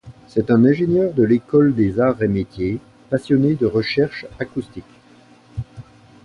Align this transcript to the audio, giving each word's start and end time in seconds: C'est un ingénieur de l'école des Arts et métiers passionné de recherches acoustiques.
C'est 0.27 0.49
un 0.49 0.65
ingénieur 0.65 1.13
de 1.13 1.21
l'école 1.21 1.75
des 1.75 1.99
Arts 1.99 2.23
et 2.23 2.27
métiers 2.27 2.79
passionné 3.11 3.53
de 3.53 3.67
recherches 3.67 4.25
acoustiques. 4.39 4.97